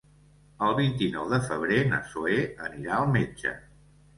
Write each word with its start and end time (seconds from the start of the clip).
El 0.67 0.71
vint-i-nou 0.79 1.27
de 1.35 1.39
febrer 1.49 1.79
na 1.91 1.99
Zoè 2.15 2.41
anirà 2.71 2.99
al 3.03 3.13
metge. 3.19 3.57